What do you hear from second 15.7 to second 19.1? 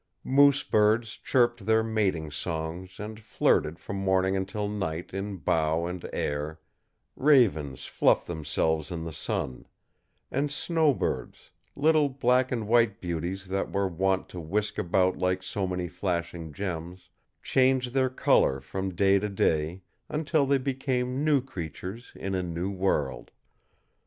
flashing gems changed their color from